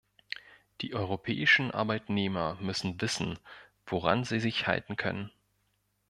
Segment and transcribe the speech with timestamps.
[0.81, 3.37] Die europäischen Arbeitnehmer müssen wissen,
[3.85, 5.29] woran sie sich halten können.